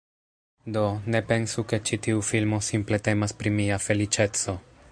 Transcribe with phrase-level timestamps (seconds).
[0.77, 4.57] Do, ne pensu ke ĉi tiu filmo simple temas pri mia feliĉeco